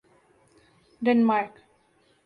[1.01, 1.53] Denmark